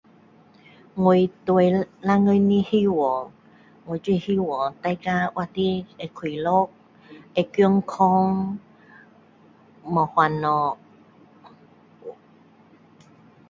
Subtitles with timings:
[1.03, 1.13] 我
[1.45, 1.83] 对以后
[2.25, 3.31] 的希望
[3.85, 6.65] 我就是希望大家活得会快乐
[7.35, 8.57] 会健康
[9.83, 10.75] 没烦恼